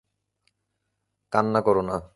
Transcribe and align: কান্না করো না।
কান্না 1.33 1.59
করো 1.61 1.81
না। 1.81 1.95